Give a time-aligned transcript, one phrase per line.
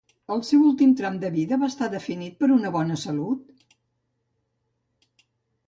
[0.35, 5.23] El seu últim tram de vida va estar definit per una bona salut?